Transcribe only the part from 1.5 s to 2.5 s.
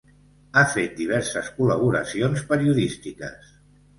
col·laboracions